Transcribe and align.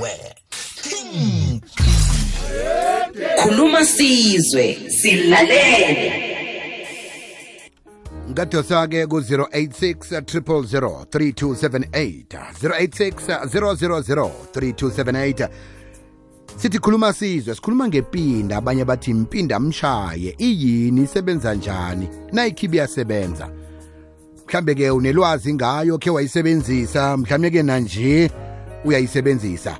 we. 0.00 0.10
King 0.82 1.60
khuluma 3.42 3.84
sizwe 3.84 4.78
silalele. 4.88 6.12
Ngadosa-ke 8.30 9.06
ku-086 9.06 10.20
000 10.20 11.04
3278 11.10 12.24
086 12.62 13.48
000 13.48 14.30
3278 14.52 15.48
sithi 16.56 16.78
khuluma 16.78 17.12
sizwe 17.12 17.54
sikhuluma 17.54 17.88
ngepinda 17.88 18.56
abanye 18.56 18.84
bathi 18.84 19.10
impinda 19.10 19.60
mshaye 19.60 20.34
iyini 20.38 21.02
isebenza 21.02 21.54
njani? 21.54 22.08
Nayikhibi 22.32 22.76
yasebenza 22.76 23.48
mhlambe-ke 24.46 24.90
unelwazi 24.90 25.54
ngayo 25.54 25.98
khe 25.98 26.10
wayisebenzisa 26.10 27.16
mhlambe-ke 27.16 27.62
nanje 27.62 28.30
uyayisebenzisa. 28.84 29.78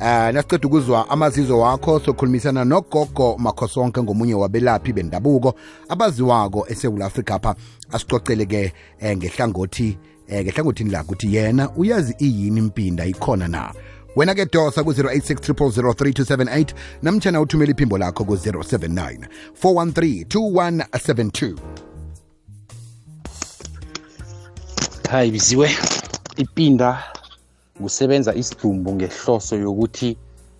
Uh 0.00 0.04
nasiceda 0.32 0.68
ukuzwa 0.68 1.10
amazizo 1.10 1.58
wakho 1.58 2.00
sokhulumisana 2.00 2.64
nogogo 2.64 3.36
makhosonke 3.38 4.02
ngomunye 4.02 4.34
wabelaphi 4.34 4.92
bendabuko 4.92 5.54
abaziwako 5.88 6.66
esewula 6.68 7.06
afrika 7.06 7.38
pha 7.38 7.54
asicocele-ke 7.92 8.72
eh, 9.00 9.16
ngehlangothi 9.16 9.98
eh, 10.28 10.44
ngehlangothini 10.44 10.90
la 10.90 11.02
ukuthi 11.02 11.34
yena 11.34 11.70
uyazi 11.76 12.14
iyini 12.18 12.58
impinda 12.58 13.06
ikhona 13.06 13.48
na. 13.48 13.72
Wena-ke 14.16 14.44
dosa 14.46 14.84
ku-086 14.84 15.52
3278 15.52 16.74
namtshana 17.02 17.40
uthumela 17.40 17.70
iphimbo 17.72 17.98
lakho 17.98 18.24
ku-079 18.24 19.18
413 19.62 20.24
2172 20.24 21.54
hayi 25.10 25.30
biziwe. 25.30 25.70
Ipinda 26.36 27.04
kusebenza 27.82 28.34
isidumbu 28.34 28.94
ngehloso 28.94 29.56
yokuthi 29.56 30.16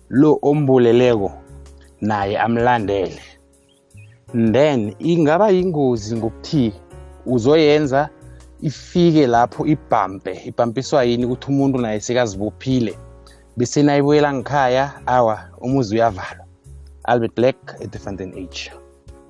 lo 0.09 0.39
ombuleleko 0.41 1.31
naye 2.01 2.39
amlandele. 2.39 3.21
Then 4.51 4.95
ingaba 4.99 5.49
yingozi 5.49 6.15
ngokuthi 6.15 6.73
uzoyenza 7.25 8.09
ifike 8.61 9.27
lapho 9.27 9.65
ibhampe 9.65 10.41
ibhampiswa 10.45 11.03
yini 11.03 11.25
ukuthi 11.25 11.47
umuntu 11.47 11.77
naye 11.77 11.99
sekazibophile 11.99 12.97
bese 13.57 13.83
nayibuyela 13.83 14.33
ngikhaya 14.33 14.85
awa 15.05 15.49
umuzi 15.61 15.95
uyavalwa. 15.95 16.45
Albert 17.03 17.35
black 17.35 17.57
at 17.81 17.91
the 17.91 17.99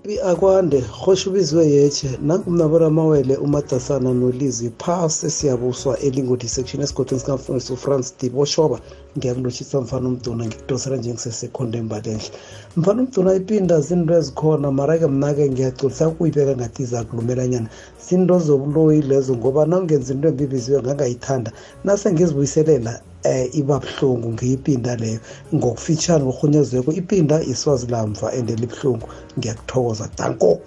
age 0.10 0.22
akwande 0.32 0.82
kgosho 0.82 1.30
ubiziwe 1.30 1.66
yeche 1.76 2.10
nangumnabona 2.28 2.86
amawele 2.92 3.36
umadasana 3.46 4.10
nolizi 4.14 4.72
phasi 4.82 5.30
siyabuswa 5.36 6.00
elingodi 6.00 6.48
section 6.48 6.82
esigodini 6.84 7.20
sikamfundisi 7.20 7.74
ufrance 7.74 8.10
d 8.20 8.30
boshoba 8.30 8.78
ngiyakulotshisa 9.18 9.82
mfana 9.82 10.08
umduna 10.10 10.46
ngikudosela 10.46 10.98
njengisesekhonde 10.98 11.78
embalenhle 11.78 12.30
mfana 12.78 13.00
umduna 13.04 13.34
ipinda 13.40 13.82
zinto 13.88 14.14
ezikhona 14.20 14.68
mara-ke 14.72 15.08
mna-ke 15.08 15.50
ngiyagcolisa 15.52 16.10
kuyibeka 16.16 16.54
ngathi 16.56 16.82
izakulumelanyana 16.84 17.70
zinto 18.06 18.36
zobuloyi 18.46 19.02
lezo 19.02 19.32
ngoba 19.36 19.66
nangenza 19.70 20.14
into 20.14 20.28
embibiziwe 20.32 20.80
ngangayithanda. 20.82 21.50
Nase 21.84 22.08
ngizibuyiselela 22.14 22.94
eh 23.24 23.50
iba 23.56 23.80
buhlungu 23.80 24.30
ngiyipinda 24.34 24.96
leyo 24.96 25.20
ngokufitshane 25.56 26.24
kurhunyezeko 26.26 26.92
ipinda 26.92 27.42
iswazi 27.44 27.88
lamva 27.88 28.32
and 28.34 28.50
libuhlungu 28.50 29.10
ngiyakuthokoza 29.38 30.10
danko. 30.18 30.60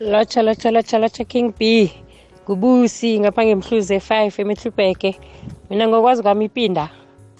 Lotsha 0.00 0.42
lotsha 0.42 0.70
lotsha 0.70 0.98
lotsha 0.98 1.24
king 1.24 1.52
b. 1.58 1.92
Kubusi 2.46 3.20
ngapha 3.20 3.44
ngemhluzi 3.44 3.94
e-five 3.94 4.32
emehlubheke 4.38 5.20
mina 5.70 5.88
ngokwazi 5.88 6.22
kwami 6.22 6.44
ipinda 6.44 6.88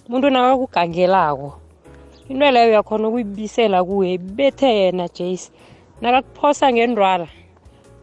umuntu 0.09 0.31
nakakugangelako 0.31 1.51
into 2.29 2.51
leyo 2.51 2.69
uyakhona 2.69 3.09
ukuyibisela 3.09 3.85
kuye 3.85 4.15
ibethe 4.15 4.69
yena 4.79 5.09
jace 5.09 5.51
nakakuphosa 6.01 6.73
ngendrwala 6.73 7.29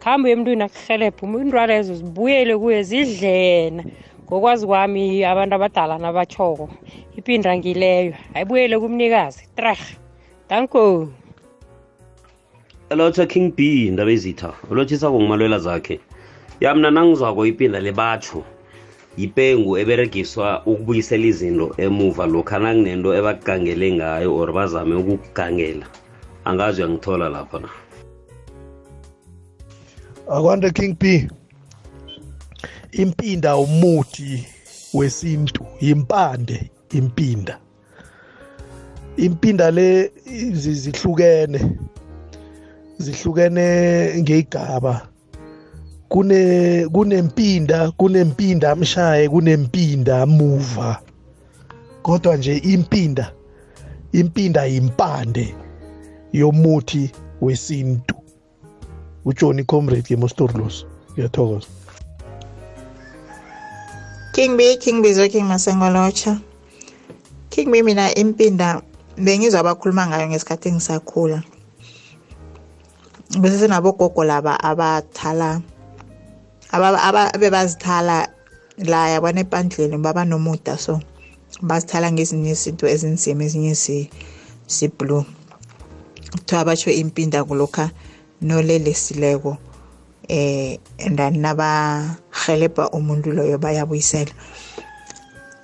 khambe 0.01 0.31
emntwini 0.31 0.63
akuhelebhe 0.63 1.23
indrwala 1.41 1.73
ezo 1.79 1.93
zibuyele 1.99 2.53
kuye 2.57 2.79
zidlena 2.89 3.83
ngokwazi 4.25 4.65
kwami 4.67 5.23
abantu 5.25 5.55
abadala 5.55 5.97
nabatshoko 5.97 6.69
ipinda 7.17 7.57
ngileyo. 7.57 8.13
Ayibuyele 8.33 8.79
kumnikazi 8.79 9.47
trah 9.55 9.81
danko 10.49 11.09
elotha 12.89 13.25
king 13.25 13.51
b 13.55 13.87
indaba 13.87 14.11
ezitha 14.11 14.53
ulotshisako 14.71 15.19
ngumalwela 15.19 15.59
zakhe. 15.59 15.99
Ya 16.59 16.75
mna 16.75 16.91
nangizwako 16.91 17.45
ipinda 17.45 17.79
lebatsho 17.79 18.43
yipengu 19.17 19.77
eberegiswa 19.77 20.61
ukubuyisela 20.65 21.25
izinto 21.25 21.73
emuva 21.77 22.25
lokha 22.25 22.59
nakunento 22.59 23.09
ebakugangele 23.15 23.93
ngayo 23.93 24.35
or 24.35 24.53
bazame 24.53 24.95
ukukugangela. 24.95 25.85
Angazi 26.45 26.81
uyangithola 26.81 27.29
lapha 27.29 27.59
na. 27.59 27.69
Akwande 30.27 30.71
king 30.71 30.93
b. 30.99 31.27
impinda 33.03 33.57
umuthi 33.57 34.47
wesintu 34.93 35.65
yimpande 35.81 36.71
impinda. 36.91 37.59
Impinda 39.17 39.71
le 39.71 40.11
zihlukene 40.53 41.59
zihlukene 42.97 43.65
ngeyigaba 44.19 45.07
kune 46.09 46.41
kunempinda 46.93 47.91
kunempinda 47.91 48.75
mshaye 48.75 49.29
kunempinda 49.29 50.25
muva. 50.25 51.01
Kodwa 52.01 52.37
nje 52.37 52.57
impinda 52.57 53.31
impinda 54.11 54.65
yimpande 54.65 55.55
yomuthi 56.33 57.11
wesintu. 57.41 58.15
uJohnny 59.25 59.63
Comrade 59.63 60.15
Mostorlos 60.15 60.85
ngiyathokoza. 61.13 61.67
King 64.35 64.59
B 64.59 64.75
King 64.83 64.99
Bizwe 64.99 65.31
King 65.31 65.47
Masengolocha 65.47 66.35
King 67.47 67.71
B 67.71 67.79
mina 67.79 68.11
impinda 68.19 68.83
bengizwa 69.15 69.59
abakhuluma 69.63 70.07
ngayo 70.07 70.27
ngesikhathi 70.27 70.75
ngisakhula 70.75 71.39
bese 73.39 73.59
sinabogogo 73.59 74.23
laba 74.27 74.59
abathala 74.59 75.61
abebazithala 77.31 78.27
la 78.77 79.09
yabona 79.09 79.39
epandleni 79.39 79.97
baba 80.03 80.25
nomuda. 80.27 80.75
So 80.77 80.99
bazithala 81.61 82.11
ngezinye 82.11 82.51
izinto 82.51 82.87
ezinzima 82.91 83.43
ezinye 83.47 83.73
si-blue 84.67 85.23
kuthiwa 86.31 86.65
batsho 86.67 86.91
impinda 86.91 87.43
kulokha 87.47 87.87
nolelesileko. 88.41 89.57
Eh 90.29 90.77
and 90.99 91.19
nabahelebha 91.19 92.89
umuntu 92.91 93.31
loyo 93.31 93.57
bayabuyisela. 93.57 94.31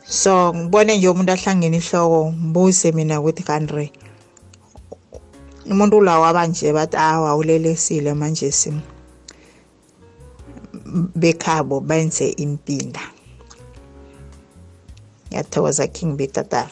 So 0.06 0.54
ngibone 0.54 0.98
nje 0.98 1.10
umuntu 1.10 1.32
ahlangene 1.32 1.78
ihloko 1.78 2.34
ngibuze 2.34 2.92
mina 2.92 3.20
ukuthi 3.20 3.44
kanti 3.44 3.92
umuntu 5.72 6.02
lawo 6.02 6.26
abanje 6.26 6.74
bathi 6.74 6.98
awa 6.98 7.36
ulelesile 7.36 8.14
manje 8.14 8.52
sim 8.52 8.82
bekhabo 11.16 11.80
benze 11.80 12.36
impinda. 12.38 13.00
Ngiyathokoza 15.30 15.88
king 15.88 16.18
b 16.18 16.28
tata 16.28 16.68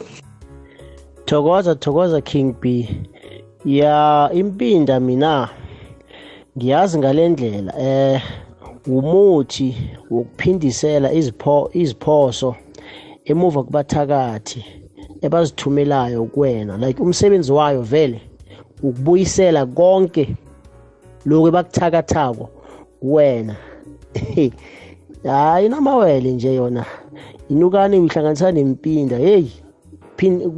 thokoza 1.25 1.75
thokoza 1.75 2.21
king 2.21 2.53
b. 2.61 2.89
Ya 3.65 4.29
impinda 4.33 4.99
mina. 4.99 5.58
Ngiyazi 6.57 6.97
ngalendlela 6.99 7.73
eh 7.79 8.21
umuthi 8.87 9.75
wokuphindisela 10.09 11.13
izipho 11.13 11.69
iziphoso 11.73 12.55
emuva 13.25 13.63
kubathakathi 13.63 14.65
ebazithumelayo 15.21 16.25
kuwena. 16.25 16.77
Like 16.77 17.01
umsebenzi 17.01 17.51
wayo 17.51 17.81
vele 17.81 18.21
ukubuyisela 18.83 19.65
konke 19.65 20.35
lokhu 21.25 21.47
ebakuthakathako 21.47 22.49
kuwena. 22.99 23.55
Hayi 25.23 25.69
namawele 25.69 26.31
nje 26.31 26.55
yona. 26.55 26.85
Inukane 27.49 27.99
uyihlanganisa 27.99 28.51
nempinda? 28.51 29.17
Hey 29.17 29.45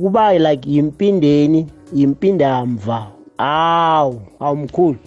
kuba 0.01 0.33
like 0.33 0.69
yimpindeni 0.69 1.67
yimpindamva. 1.93 3.07
Awu 3.37 4.21
awumkhulu. 4.39 4.97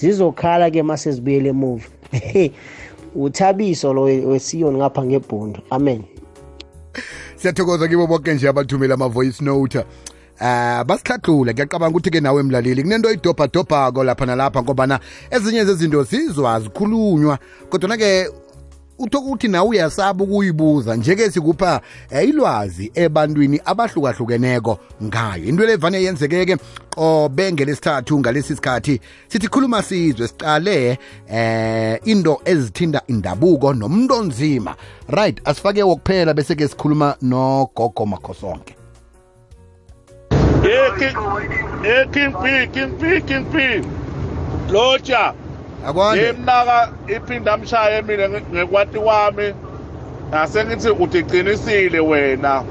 Zizokhala 0.00 0.70
ke 0.70 0.82
mase 0.82 1.12
zibuyele 1.12 1.48
emuva. 1.48 1.86
Uthabiso 3.14 3.92
lo 3.92 4.02
wesiyoni 4.02 4.78
ngapha 4.78 5.04
ngebhundu 5.04 5.60
amen. 5.70 6.04
Siyathokoza 7.36 7.88
kibo 7.88 8.06
bonke 8.06 8.34
nje 8.34 8.48
abathumela 8.48 8.94
ama-voice 8.94 9.44
note. 9.44 9.78
Uh 10.40 10.84
basihlahlule. 10.86 11.52
Ngiyacabanga 11.52 11.90
ukuthi-ke 11.90 12.20
nawe 12.20 12.40
emlaleli 12.40 12.82
kunento 12.82 13.10
idobhadobhako 13.10 14.04
lapha 14.04 14.26
nalapha 14.26 14.62
ngobana 14.62 15.00
ezinye 15.30 15.64
zezinto 15.64 16.02
zizwa 16.02 16.60
zikhulunywa. 16.60 17.38
Kodwana-ke 17.70 18.28
utho 18.98 19.18
ukuthi 19.18 19.48
nawe 19.48 19.68
uyasaba 19.68 20.24
ukuyibuza 20.24 20.96
njeke 20.96 21.30
sikupha 21.30 21.80
eh, 22.10 22.28
ilwazi 22.28 22.92
ebantwini 22.94 23.60
abahlukahlukeneko 23.64 24.78
ngayo 25.04 25.44
into 25.44 25.66
levane 25.66 26.02
yenzeke-ke 26.02 26.56
qobe 26.94 27.52
ngelesithathu 27.52 28.18
ngalesi 28.18 28.56
sikhathi 28.56 29.00
sithi 29.28 29.48
khuluma 29.48 29.82
sizwe 29.82 30.28
siqale 30.28 30.98
eh 31.30 32.00
into 32.04 32.40
ezithinda 32.44 33.02
indabuko 33.06 33.74
nomuntu 33.74 34.14
onzima 34.14 34.74
right 35.08 35.40
asifake 35.44 35.82
wokuphela 35.82 36.34
bese-ke 36.34 36.68
sikhuluma 36.68 37.16
nogogo 37.22 38.06
makhosonke 38.06 38.78
Eh 41.84 42.04
King 42.12 42.32
P, 42.32 42.66
King 42.72 42.98
P, 42.98 43.20
King 43.20 43.44
P. 43.52 43.80
Lotsha. 44.68 45.47
Akwande. 45.86 46.28
Imnaka 46.30 46.92
iphinda 47.16 47.56
mshaya 47.56 48.02
mina 48.02 48.28
ngekwati 48.28 48.98
kwami. 48.98 49.54
Ase 50.32 50.64
ngithi 50.64 50.88
utiqinisile 50.90 52.00
wena. 52.00 52.62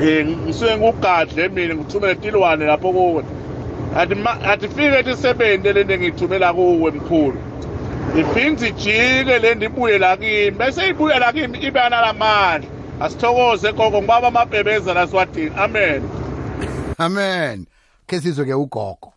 Eh 0.00 0.26
ngisuke 0.26 0.76
ngugadle 0.76 1.48
mina 1.48 1.74
ngithumele 1.74 2.14
tilwane 2.14 2.64
lapho 2.66 2.92
kuwe. 2.92 3.24
Athi 3.96 4.14
athi 4.44 4.68
fike 4.68 5.02
tisebenze 5.02 5.72
lento 5.72 5.98
ngithumela 5.98 6.52
kuwe 6.54 6.90
mkhulu. 6.90 7.38
Iphindze 8.20 8.68
ijike 8.68 9.38
le 9.38 9.54
ndibuye 9.54 9.98
la 9.98 10.16
kimi 10.16 10.50
bese 10.50 10.88
ibuye 10.88 11.18
la 11.18 11.32
kimi 11.32 11.58
ibana 11.58 12.00
lamandla. 12.00 12.68
Asithokoze 13.00 13.72
gogo 13.72 13.98
ngibaba 13.98 14.28
amabhebeza 14.28 14.94
laswadini. 14.94 15.52
Amen. 15.56 16.02
amen 16.98 17.66
ke 18.06 18.20
sizwe-ke 18.20 18.54
ugogo 18.54 19.11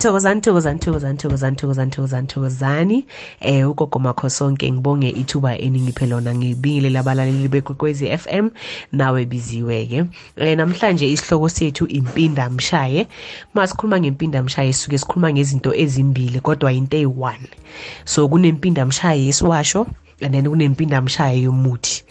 thokozani 0.00 0.40
thokozani 0.40 0.78
thokozani 0.78 1.18
thokozani 1.18 1.56
thokozani 1.56 1.90
thokozani 1.90 2.26
thokozani. 2.26 3.04
Eh 3.40 3.70
ugogo 3.70 3.98
makho 3.98 4.30
sonke 4.30 4.72
ngibonge 4.72 5.08
ithuba 5.08 5.58
eningiphe 5.58 6.06
lona 6.06 6.34
ngibingile 6.34 6.90
labalaleli 6.90 7.48
bekwekwezi 7.48 8.18
FM 8.18 8.48
nawe 8.92 9.24
biziwe-ke. 9.24 10.04
Eh 10.36 10.56
namhlanje 10.56 11.12
isihloko 11.12 11.48
sethu 11.48 11.86
impinda 11.86 12.50
mshaye. 12.50 13.06
Masikhuluma 13.54 14.00
ngempinda 14.00 14.42
mshaye 14.42 14.72
sisuke 14.72 14.98
sikhuluma 14.98 15.32
ngezinto 15.32 15.74
ezimbili 15.74 16.40
kodwa 16.40 16.72
into 16.72 16.96
eyi-one. 16.96 17.48
So 18.04 18.28
kunempinda 18.28 18.86
mshaye 18.86 19.26
yesiwasho 19.26 19.86
and 20.22 20.34
then 20.34 20.48
kunempinda 20.48 21.00
mshaye 21.00 21.42
yomuthi. 21.42 22.04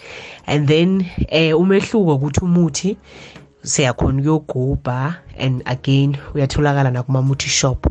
And 0.46 0.68
then 0.68 1.06
eh 1.28 1.60
umehluko 1.60 2.16
ukuthi 2.16 2.40
umuthi 2.40 2.98
siyakhona 3.64 4.20
ukuyogubha 4.20 5.16
and 5.38 5.62
again 5.66 6.18
uyatholakala 6.34 6.92
nakuma-muthi 6.92 7.50
shop. 7.50 7.88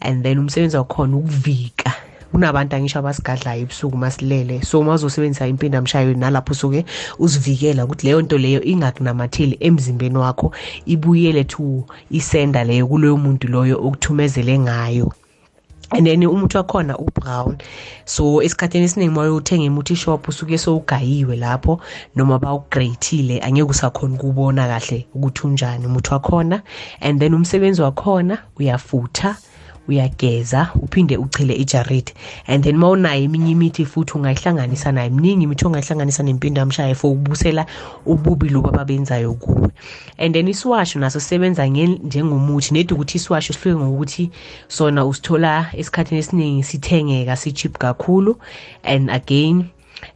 And 0.00 0.22
then 0.22 0.38
umsebenzi 0.38 0.76
wakhona 0.76 1.16
ukuvika. 1.16 1.92
Kunabantu 2.32 2.76
angisho 2.76 2.98
abasigadlayo 2.98 3.62
ebusuku 3.62 3.96
masilele. 3.96 4.62
So 4.62 4.80
uma 4.80 4.94
uzosebenzisa 4.94 5.46
impinda 5.46 5.82
mshayo 5.82 6.14
nalapho 6.14 6.52
usuke 6.52 6.84
uzivikela 7.18 7.84
ukuthi 7.84 8.06
leyo 8.06 8.22
nto 8.22 8.38
leyo 8.38 8.62
ingakunamatheli 8.62 9.56
emzimbeni 9.60 10.18
wakho 10.18 10.52
ibuyele 10.86 11.44
to 11.44 11.84
isenda 12.10 12.64
leyo 12.64 12.86
kuloyo 12.86 13.16
muntu 13.16 13.48
loyo 13.48 13.76
okuthumezele 13.78 14.58
ngayo. 14.58 15.12
And 15.92 16.06
then 16.06 16.20
umuthi 16.26 16.56
wakhona 16.56 16.98
ubrown 16.98 17.56
so 18.04 18.42
esikhathini 18.42 18.84
esiningi 18.84 19.10
uma 19.12 19.30
uthenga 19.30 19.64
imuthi 19.64 19.96
shop 19.96 20.28
usuke 20.28 20.58
sowugayiwe 20.58 21.36
lapho 21.36 21.80
noma 22.16 22.38
bawugreyithile 22.38 23.40
angeke 23.40 23.70
usakhona 23.70 24.14
ukubona 24.14 24.66
kahle 24.68 25.06
ukuthi 25.14 25.46
unjani. 25.46 25.86
Umuthi 25.86 26.10
wakhona 26.10 26.62
and 27.00 27.20
then 27.20 27.34
umsebenzi 27.34 27.82
wakhona 27.82 28.38
uyafutha. 28.58 29.36
Uyageza 29.88 30.70
uphinde 30.74 31.16
uchele 31.16 31.54
ijaridi 31.54 32.12
and 32.46 32.64
then 32.64 32.76
uma 32.76 32.88
unayo 32.90 33.24
eminye 33.24 33.50
imithi 33.50 33.84
futhi 33.86 34.12
ungayihlanganisa 34.12 34.92
nayo 34.92 35.10
miningi 35.10 35.44
imithi 35.44 35.66
ongayihlanganisa 35.66 36.22
nempinda 36.22 36.60
yamshaye 36.60 36.94
for 36.94 37.10
ukubusela 37.10 37.66
ububi 38.06 38.48
lobu 38.48 38.68
ababenzayo 38.68 39.34
kuwe. 39.34 39.70
And 40.18 40.34
then 40.34 40.48
isiwasho 40.48 40.98
naso 40.98 41.20
sisebenza 41.20 41.66
njengomuthi. 41.66 42.74
Nedi 42.74 42.94
ukuthi 42.94 43.16
isiwasho 43.16 43.52
sihluke 43.52 43.84
ngokuthi 43.84 44.30
sona 44.68 45.04
usithola 45.06 45.66
esikhathini 45.72 46.20
esiningi 46.20 46.62
sithengeka 46.62 47.36
si-cheap 47.36 47.78
kakhulu. 47.78 48.38
And 48.84 49.10
again 49.10 49.70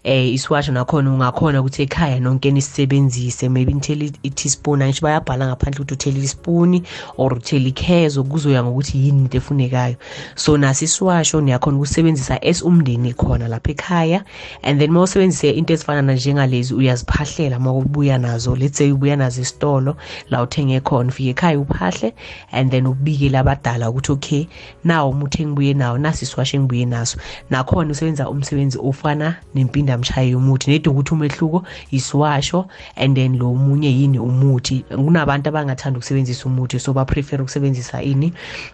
eh 0.04 0.34
isiwasho 0.34 0.72
nakhona 0.72 1.10
ungakhona 1.12 1.60
ukuthi 1.60 1.82
ekhaya 1.82 2.20
nonke 2.20 2.50
nisebenzise 2.50 3.48
maybe 3.48 3.72
nithele 3.72 4.12
i-teaspoon 4.22 4.82
angisho 4.82 5.02
bayabhala 5.02 5.46
ngaphandle 5.46 5.80
ukuthi 5.80 5.94
uthele 5.94 6.20
ispoon 6.24 6.82
or 7.18 7.34
uthele 7.34 7.68
ikhezo 7.68 8.24
kuzoya 8.24 8.64
ngokuthi 8.64 8.98
yini 8.98 9.18
into 9.18 9.38
efunekayo. 9.38 9.96
So 10.34 10.56
naso 10.56 10.84
isiwasho 10.84 11.40
niyakhona 11.40 11.76
ukusebenzisa 11.76 12.42
as 12.42 12.62
umndeni 12.62 13.14
khona 13.14 13.48
lapha 13.48 13.70
ekhaya 13.70 14.24
and 14.62 14.80
then 14.80 14.90
uma 14.90 15.02
usebenzise 15.02 15.50
into 15.50 15.74
ezifana 15.74 16.02
na 16.02 16.12
njengalezi 16.12 16.74
uyaziphahlela 16.74 17.56
uma 17.58 17.72
ubuya 17.72 18.18
nazo. 18.18 18.56
Let's 18.56 18.78
say 18.78 18.92
ubuya 18.92 19.16
nazo 19.16 19.40
esitolo 19.40 19.96
la 20.30 20.42
uthenge 20.42 20.80
khona 20.80 21.08
ufike 21.08 21.30
ekhaya 21.30 21.58
uphahle 21.58 22.14
and 22.52 22.70
then 22.70 22.86
ubikele 22.86 23.38
abadala 23.38 23.90
ukuthi 23.90 24.12
okay 24.12 24.46
nawo 24.84 25.10
umuthi 25.10 25.42
engibuye 25.42 25.74
nawo 25.74 25.98
nasi 25.98 26.24
isiwasho 26.24 26.56
engibuye 26.56 26.86
naso. 26.86 27.18
Nakhona 27.50 27.90
usebenza 27.90 28.30
umsebenzi 28.30 28.78
ofana 28.78 29.36
nempinda 29.54 29.69
mshaye 29.98 30.30
yomuthi 30.30 30.70
nedi 30.70 30.88
ukuthi 30.88 31.14
umehluko 31.14 31.64
isiwasho 31.90 32.66
and 32.96 33.16
then 33.16 33.36
lo 33.38 33.54
munye 33.54 33.88
yini 33.88 34.18
umuthi. 34.18 34.84
Kunabantu 34.88 35.48
abangathanda 35.48 35.98
ukusebenzisa 35.98 36.46
umuthi 36.46 36.78
so 36.78 36.92
baprefer 36.92 37.42
ukusebenzisa 37.42 38.02
ini? 38.02 38.32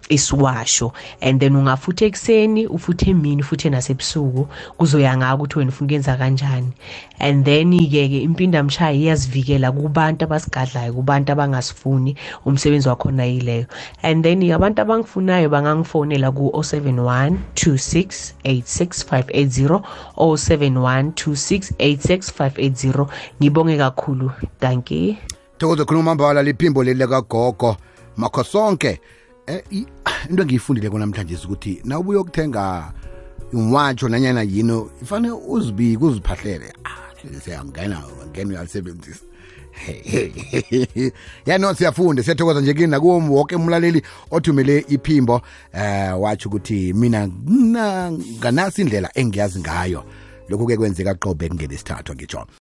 Isiwasho. 0.09 0.93
And 1.21 1.39
then 1.39 1.55
ungafutha 1.55 2.05
ekuseni 2.05 2.67
ufuthe 2.67 3.09
emini 3.09 3.41
ufuthe 3.41 3.69
nasebusuku 3.69 4.47
kuzoya 4.77 5.17
ngako 5.17 5.43
ukuthi 5.43 5.59
wena 5.59 5.69
ufuna 5.69 5.85
ukuyenza 5.85 6.17
kanjani. 6.17 6.71
And 7.19 7.45
then-ke 7.45 8.09
ke 8.09 8.21
impinda 8.21 8.63
mshaye 8.63 8.99
iyazivikela 8.99 9.71
kubantu 9.71 10.25
abasigadlayo 10.25 10.93
kubantu 10.93 11.31
abangasifuni 11.31 12.15
umsebenzi 12.45 12.89
wakhona 12.89 13.25
yileyo 13.25 13.65
and 14.03 14.23
then 14.23 14.51
abantu 14.51 14.81
abangifunayo 14.81 15.49
bangangifonela 15.49 16.31
ku-071 16.31 17.35
26 17.55 18.33
86 18.43 19.05
580 19.05 19.81
071 20.17 20.86
2686 21.01 23.07
ngibonge 23.41 23.77
kakhulu. 23.77 24.31
Danki 24.61 25.17
thokoza 25.57 25.85
khuluma 25.85 26.15
mbala 26.15 26.43
liphimbo 26.43 26.83
leli 26.83 26.99
likagogo 26.99 27.77
makho 28.17 28.43
sonke. 28.43 28.99
Eh, 29.47 29.61
into 30.29 30.43
engiyifundile 30.43 30.89
konamhlanje 30.89 31.37
ukuthi 31.45 31.81
na 31.85 31.99
ubuye 31.99 32.19
ukuthenga 32.19 32.93
umwatsho 33.53 34.09
nanyana 34.09 34.41
yino 34.41 34.89
ifane 35.01 35.31
uzibike 35.31 36.05
uziphahlele. 36.05 36.73
Siyangena 37.43 38.03
ngena 38.29 38.49
uyalisebenzisa. 38.49 39.25
Ya 41.45 41.57
no 41.57 41.73
siyafunde 41.73 42.23
siyathokoza 42.23 42.61
nje 42.61 42.73
kini 42.73 42.87
nakuwo 42.87 43.19
woke 43.19 43.55
umlaleli 43.55 44.01
othumele 44.31 44.85
iphimbo. 44.89 45.41
Eh 45.73 46.21
watsho 46.21 46.49
ukuthi 46.49 46.93
mina 46.93 47.29
nganasi 48.39 48.81
indlela 48.81 49.09
engiyazi 49.13 49.59
ngayo 49.59 50.03
lokhu-ke 50.49 50.77
kwenzeka 50.77 51.15
qobe 51.15 51.49
kungene 51.49 51.73
isithathwa 51.75 52.15
ngitsho. 52.15 52.47